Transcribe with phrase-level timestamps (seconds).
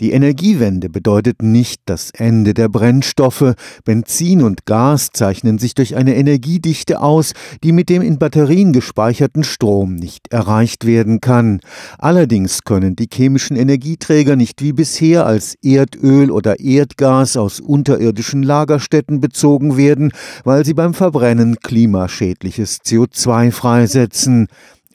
[0.00, 3.54] Die Energiewende bedeutet nicht das Ende der Brennstoffe.
[3.84, 7.32] Benzin und Gas zeichnen sich durch eine Energiedichte aus,
[7.64, 11.58] die mit dem in Batterien gespeicherten Strom nicht erreicht werden kann.
[11.98, 19.20] Allerdings können die chemischen Energieträger nicht wie bisher als Erdöl oder Erdgas aus unterirdischen Lagerstätten
[19.20, 20.12] bezogen werden,
[20.44, 24.46] weil sie beim Verbrennen klimaschädliches CO2 freisetzen.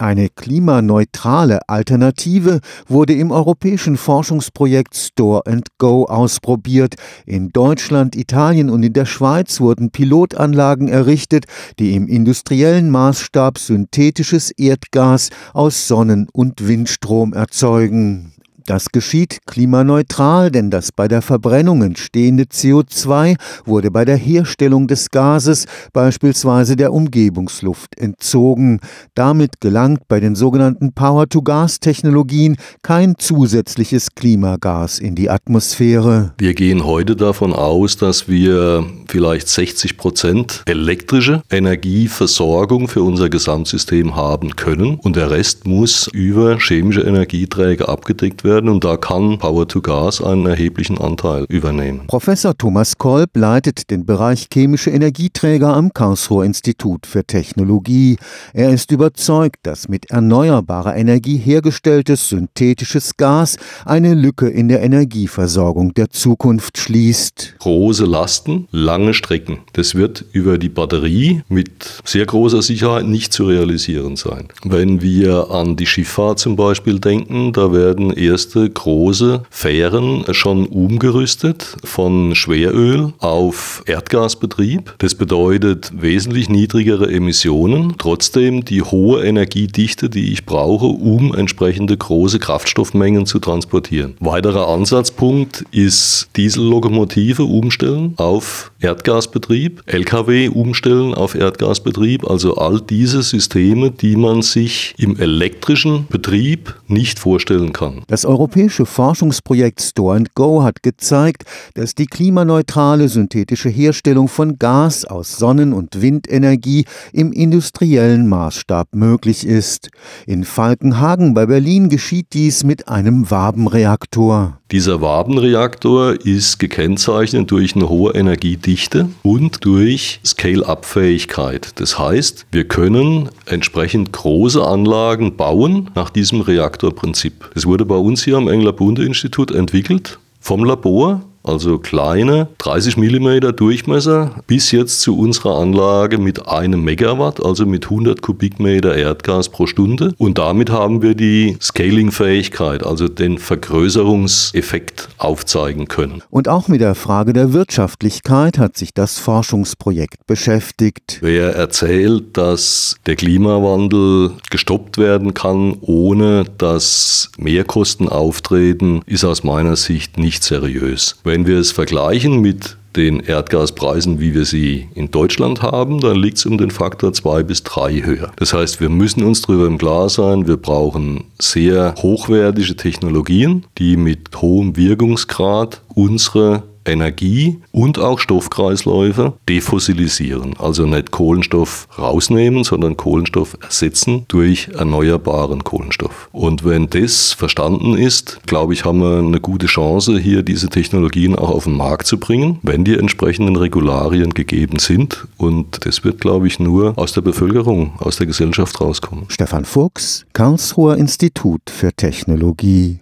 [0.00, 6.94] Eine klimaneutrale Alternative wurde im europäischen Forschungsprojekt Store and Go ausprobiert.
[7.26, 11.44] In Deutschland, Italien und in der Schweiz wurden Pilotanlagen errichtet,
[11.78, 18.32] die im industriellen Maßstab synthetisches Erdgas aus Sonnen- und Windstrom erzeugen.
[18.66, 25.10] Das geschieht klimaneutral, denn das bei der Verbrennung entstehende CO2 wurde bei der Herstellung des
[25.10, 28.80] Gases beispielsweise der Umgebungsluft entzogen.
[29.14, 36.34] Damit gelangt bei den sogenannten Power-to-Gas-Technologien kein zusätzliches Klimagas in die Atmosphäre.
[36.38, 44.16] Wir gehen heute davon aus, dass wir vielleicht 60 Prozent elektrische Energieversorgung für unser Gesamtsystem
[44.16, 49.38] haben können und der Rest muss über chemische Energieträger abgedeckt werden werden und da kann
[49.38, 52.02] Power to Gas einen erheblichen Anteil übernehmen.
[52.08, 58.18] Professor Thomas Kolb leitet den Bereich chemische Energieträger am Karlsruher Institut für Technologie.
[58.52, 65.94] Er ist überzeugt, dass mit erneuerbarer Energie hergestelltes synthetisches Gas eine Lücke in der Energieversorgung
[65.94, 67.54] der Zukunft schließt.
[67.60, 69.60] Große Lasten, lange Strecken.
[69.72, 74.48] Das wird über die Batterie mit sehr großer Sicherheit nicht zu realisieren sein.
[74.64, 80.64] Wenn wir an die Schifffahrt zum Beispiel denken, da werden erst erste große Fähren schon
[80.64, 84.94] umgerüstet von Schweröl auf Erdgasbetrieb.
[84.96, 92.38] Das bedeutet wesentlich niedrigere Emissionen, trotzdem die hohe Energiedichte, die ich brauche, um entsprechende große
[92.38, 94.14] Kraftstoffmengen zu transportieren.
[94.20, 103.90] Weiterer Ansatzpunkt ist Diesellokomotive umstellen auf Erdgasbetrieb, Lkw umstellen auf Erdgasbetrieb, also all diese Systeme,
[103.90, 108.02] die man sich im elektrischen Betrieb nicht vorstellen kann.
[108.08, 111.44] Das europäische Forschungsprojekt Store Go hat gezeigt,
[111.74, 119.46] dass die klimaneutrale synthetische Herstellung von Gas aus Sonnen- und Windenergie im industriellen Maßstab möglich
[119.46, 119.90] ist.
[120.26, 124.59] In Falkenhagen bei Berlin geschieht dies mit einem Wabenreaktor.
[124.72, 131.72] Dieser Wabenreaktor ist gekennzeichnet durch eine hohe Energiedichte und durch Scale-up-Fähigkeit.
[131.80, 137.50] Das heißt, wir können entsprechend große Anlagen bauen nach diesem Reaktorprinzip.
[137.54, 144.42] Das wurde bei uns hier am Engler-Bunde-Institut entwickelt vom Labor also kleine 30 mm Durchmesser,
[144.46, 150.14] bis jetzt zu unserer Anlage mit einem Megawatt, also mit 100 Kubikmeter Erdgas pro Stunde.
[150.18, 156.22] Und damit haben wir die Scaling-Fähigkeit, also den Vergrößerungseffekt aufzeigen können.
[156.30, 161.18] Und auch mit der Frage der Wirtschaftlichkeit hat sich das Forschungsprojekt beschäftigt.
[161.20, 169.76] Wer erzählt, dass der Klimawandel gestoppt werden kann, ohne dass Mehrkosten auftreten, ist aus meiner
[169.76, 171.16] Sicht nicht seriös.
[171.30, 176.38] Wenn wir es vergleichen mit den Erdgaspreisen, wie wir sie in Deutschland haben, dann liegt
[176.38, 178.32] es um den Faktor zwei bis drei höher.
[178.34, 183.96] Das heißt, wir müssen uns darüber im Klaren sein, wir brauchen sehr hochwertige Technologien, die
[183.96, 190.54] mit hohem Wirkungsgrad unsere Energie und auch Stoffkreisläufe defossilisieren.
[190.58, 196.28] Also nicht Kohlenstoff rausnehmen, sondern Kohlenstoff ersetzen durch erneuerbaren Kohlenstoff.
[196.32, 201.36] Und wenn das verstanden ist, glaube ich, haben wir eine gute Chance, hier diese Technologien
[201.36, 205.26] auch auf den Markt zu bringen, wenn die entsprechenden Regularien gegeben sind.
[205.36, 209.26] Und das wird, glaube ich, nur aus der Bevölkerung, aus der Gesellschaft rauskommen.
[209.28, 212.98] Stefan Fuchs, Karlsruher Institut für Technologie.